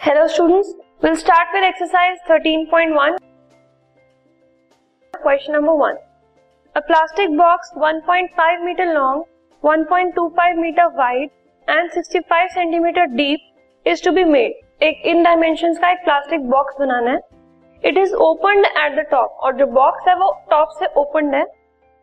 Hello 0.00 0.26
students 0.26 0.68
will 1.04 1.14
start 1.14 1.54
with 1.54 1.64
exercise 1.64 2.18
13.1 2.28 3.16
question 5.14 5.52
number 5.52 5.72
1 5.88 5.96
a 6.76 6.80
plastic 6.86 7.36
box 7.36 7.72
1.5 7.78 8.60
metre 8.60 8.86
long 8.86 9.24
1.25 9.62 10.56
metre 10.56 10.86
wide 10.96 11.30
and 11.68 11.90
65 11.90 12.48
centimetre 12.54 13.04
deep 13.16 13.86
is 13.86 14.04
to 14.04 14.12
be 14.12 14.24
made 14.24 14.84
एक 14.84 15.02
इन 15.06 15.22
dimensions 15.22 15.78
का 15.78 15.90
एक 15.90 15.98
plastic 16.04 16.48
box 16.50 16.80
बनाना 16.80 17.10
है। 17.10 17.20
It 17.84 17.98
is 17.98 18.14
opened 18.28 18.66
at 18.66 18.96
the 18.96 19.06
top 19.10 19.36
और 19.40 19.56
जो 19.56 19.66
box 19.72 20.08
है 20.08 20.14
वो 20.14 20.30
टॉप 20.50 20.68
से 20.78 20.86
ओपन 21.00 21.34
है। 21.34 21.44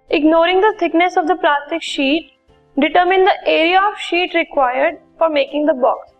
Ignoring 0.09 0.61
the 0.64 0.73
thickness 0.82 1.18
of 1.18 1.25
the 1.25 1.39
plastic 1.39 1.84
sheet 1.84 2.30
determine 2.77 3.26
the 3.26 3.36
area 3.48 3.82
of 3.88 3.98
sheet 4.02 4.36
required 4.36 4.98
for 5.20 5.30
making 5.30 5.68
the 5.70 5.76
box 5.80 6.16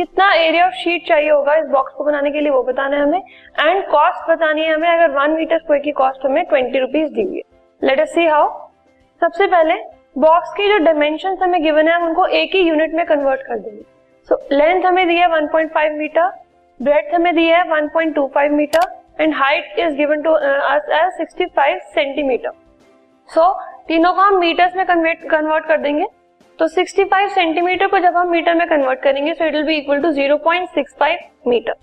कितना 0.00 0.32
एरिया 0.34 0.66
ऑफ़ 0.66 0.74
शीट 0.74 1.06
चाहिए 1.06 1.30
होगा 1.30 1.54
इस 1.54 1.66
बॉक्स 1.68 1.92
को 1.94 2.04
बनाने 2.04 2.30
के 2.30 2.40
लिए, 2.40 2.50
वो 2.50 2.62
बताना 2.62 2.96
है 2.96 3.02
हमें। 3.02 3.18
एंड 3.58 3.86
कॉस्ट 3.86 4.30
बतानी 4.30 4.62
है 4.62 4.74
हमें, 4.74 4.88
अगर 4.88 5.10
वन 5.12 5.30
मीटर 5.30 5.58
स्क्वायर 5.58 5.82
की 5.82 5.92
कॉस्ट 5.92 6.24
हमें 6.26 6.44
ट्वेंटी 6.44 6.78
रुपीज़ 6.78 7.12
दी 7.14 7.22
हुई 7.22 7.36
है। 7.36 7.42
लेट 7.82 8.00
अस 8.00 8.14
सी 8.14 8.26
हाउ 8.26 8.48
सबसे 9.22 9.46
पहले 9.46 9.74
बॉक्स 10.18 10.52
की 10.56 10.68
जो 10.68 10.78
डायमेंशन 10.84 11.36
हमें 11.42 11.62
गिवन 11.62 11.88
है, 11.88 11.94
हम 11.94 12.06
उनको 12.06 12.26
एक 12.26 12.54
ही 12.54 12.60
यूनिट 12.60 12.94
में 12.94 13.04
कन्वर्ट 13.06 13.40
कर 13.42 13.58
देंगे। 13.58 13.82
सो 14.28 14.38
लेंथ 14.52 14.84
हमें 14.84 15.06
दी 15.08 15.16
है 15.16 15.28
1.5 15.30 15.98
मीटर 15.98 16.30
ब्रेथ 16.80 17.14
हमें 17.14 17.34
दी 17.34 17.46
है 17.46 17.62
1.25 17.70 18.50
metre 18.52 18.88
and 19.20 19.34
height 19.36 19.78
is 19.78 19.96
given 19.96 20.22
to 20.22 20.30
us 20.30 20.88
as 20.92 21.20
65 21.20 21.82
centimetre 21.94 22.52
so 23.28 23.52
तीनों 23.88 24.12
को 24.12 24.20
हम 24.20 24.38
मीटर्स 24.38 24.76
में 24.76 24.84
कन्वर्ट 24.86 25.66
कर 25.66 25.76
देंगे। 25.78 26.06
तो 26.60 26.66
65 26.68 27.28
सेंटीमीटर 27.34 27.86
को 27.86 27.98
जब 27.98 28.16
हम 28.16 28.28
मीटर 28.28 28.54
में 28.54 28.66
कन्वर्ट 28.68 29.00
करेंगे 29.00 29.32
so 29.34 29.44
it 29.44 29.54
will 29.54 29.62
be 29.64 29.76
equal 29.76 30.00
to 30.02 30.08
0.65 30.12 31.16
metre 31.46 31.74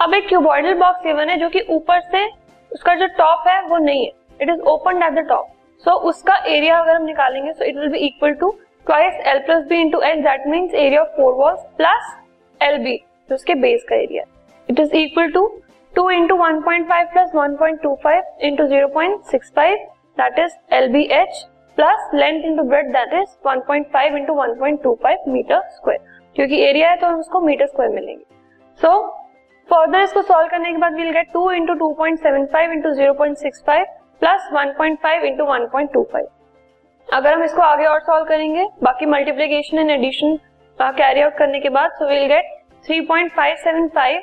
अब 0.00 0.14
एक 0.14 0.28
क्यूबॉइडल 0.28 0.74
बॉक्स 0.74 1.04
गिवन 1.04 1.28
है 1.28 1.36
जो 1.40 1.48
कि 1.48 1.60
ऊपर 1.70 2.00
से 2.00 2.24
उसका 2.72 2.94
जो 2.94 3.06
टॉप 3.18 3.48
है, 3.48 3.60
वो 3.62 3.78
नहीं 3.78 4.04
है. 4.04 4.12
It 4.42 4.50
is 4.50 4.60
open 4.72 5.02
at 5.02 5.12
the 5.12 5.26
top 5.28 5.48
so 5.84 5.92
उसका 6.10 6.36
एरिया 6.46 6.78
अगर 6.78 6.96
हम 6.96 7.04
निकालेंगे 7.04 7.52
so 7.52 7.64
it 7.64 7.76
will 7.76 7.88
be 7.88 7.98
equal 7.98 8.34
to 8.34 8.50
twice 8.86 9.26
L 9.26 9.38
plus 9.38 9.64
B 9.64 9.80
into 9.80 10.00
H 10.02 10.18
that 10.18 10.46
means 10.46 10.74
area 10.74 11.02
of 11.02 11.16
four 11.16 11.34
walls 11.34 11.64
plus 11.76 12.14
L 12.60 12.78
B 12.78 12.96
जो 13.30 13.34
उसके 13.34 13.54
बेस 13.64 13.86
का 13.88 13.96
area 13.96 14.24
it 14.68 14.80
is 14.80 14.94
equal 14.96 15.30
to 15.32 15.46
two 15.92 16.10
into 16.10 16.36
one 16.36 16.60
point 16.62 16.88
five 16.88 17.06
plus 17.12 17.30
one 17.34 17.56
point 17.56 17.82
two 17.82 17.98
five 18.04 18.22
into 18.42 18.66
zero 18.66 18.88
point 18.94 19.24
six 19.30 19.52
five 19.56 19.86
that 20.18 20.38
is 20.38 20.74
L 20.74 20.92
B 20.92 21.08
H 21.12 21.46
plus 21.78 22.10
length 22.14 22.44
into 22.44 22.62
breadth 22.64 22.92
that 22.92 23.12
is 23.14 23.36
1.5 23.48 24.16
into 24.16 24.34
1.25 24.34 25.28
metre 25.28 25.60
square 25.70 26.00
क्योंकि 26.36 26.60
area 26.62 26.88
है 26.90 26.96
तो 26.96 27.06
हम 27.06 27.20
उसको 27.20 27.40
metre 27.40 27.66
square 27.66 27.92
मिलेंगे। 27.92 28.24
So 28.80 28.90
further 29.68 30.00
इसको 30.00 30.22
solve 30.22 30.48
करने 30.48 30.72
के 30.72 30.78
बाद 30.78 30.94
will 30.94 31.10
get 31.12 31.30
2 31.36 31.50
into 31.52 31.74
two 31.74 31.92
point 31.94 32.18
seven 32.18 32.46
five 32.52 32.72
into 32.72 32.90
zero 32.90 33.12
point 33.14 33.36
six 33.36 33.62
five 33.66 33.84
plus 34.22 34.48
one 34.52 34.72
point 34.78 34.98
five 35.02 35.24
into 35.24 35.44
one 35.44 35.66
point 35.66 35.92
two 35.92 36.02
five 36.12 36.26
अगर 37.08 37.34
हम 37.34 37.44
इसको 37.44 37.62
आगे 37.62 37.84
और 37.84 38.00
सॉल्व 38.00 38.24
करेंगे 38.24 38.66
बाकी 38.82 39.06
multiplication 39.06 39.78
and 39.78 39.90
addition 39.90 40.36
carry 40.78 41.20
out 41.20 41.36
करने 41.38 41.60
के 41.60 41.68
बाद 41.68 41.92
सो 41.98 42.08
विल 42.08 42.26
गेट 42.26 42.56
3.575 42.86 44.20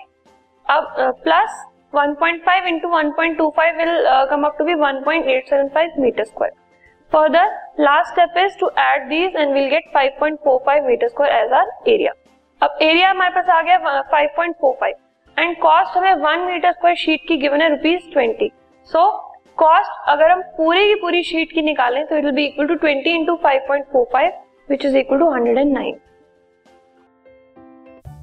अब 0.66 0.94
plus 1.24 1.64
uh, 1.96 2.02
1.5 2.02 2.68
into 2.68 2.90
1.25 2.90 3.78
will 3.78 4.06
come 4.30 4.46
up 4.46 4.56
to 4.60 4.66
be 4.66 4.74
1.875 4.76 6.00
metre 6.00 6.24
square 6.24 6.65
Further, 7.12 7.46
last 7.80 8.12
step 8.12 8.38
is 8.38 8.58
to 8.60 8.70
add 8.80 9.08
these 9.10 9.36
and 9.36 9.54
will 9.54 9.68
get 9.70 9.86
5.45 9.96 10.82
metre 10.86 11.08
square 11.08 11.34
as 11.36 11.54
our 11.54 11.68
area 11.90 12.12
अब 12.62 12.78
area 12.82 13.10
हमारे 13.10 13.34
पास 13.36 13.50
आ 13.50 13.62
गया 13.62 14.02
5.45 14.12 14.94
and 15.38 15.56
cost 15.62 15.98
हमें 15.98 16.14
one 16.22 16.46
metre 16.46 16.72
square 16.72 16.96
sheet 16.96 17.28
की 17.28 17.38
given 17.38 17.62
है 17.62 17.70
rupees 17.70 18.12
twenty 18.14 18.52
so 18.90 19.06
cost 19.58 20.10
अगर 20.10 20.32
हम 20.32 20.42
पूरी 20.58 20.88
की 20.88 20.96
पूरी 21.02 21.24
शीट 21.24 21.52
की 21.52 21.62
निकालें 21.62 22.06
तो 22.06 22.18
it 22.18 22.24
will 22.26 22.34
be 22.34 22.46
equal 22.46 22.68
to 22.68 22.76
twenty 22.76 23.16
into 23.16 23.36
five 23.44 23.66
point 23.68 23.86
four 23.92 24.08
five 24.14 24.32
which 24.70 24.86
is 24.86 24.98
equal 24.98 25.20
to 25.20 25.30
hundred 25.32 25.58
and 25.58 25.74
nine 25.74 26.00